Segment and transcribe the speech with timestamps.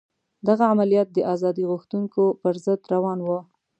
[0.47, 3.39] دغه عملیات د ازادي غوښتونکو پر ضد روان وو.